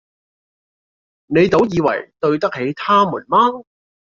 [1.27, 3.63] 你倒以爲對得起他們麼？”